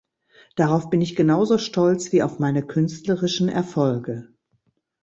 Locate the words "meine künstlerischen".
2.39-3.49